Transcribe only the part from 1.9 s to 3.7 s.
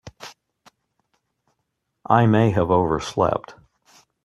I may have overslept.